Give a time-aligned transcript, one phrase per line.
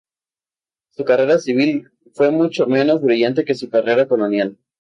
[0.89, 4.57] Su carrera civil fue mucho menos brillante que su carrera colonial.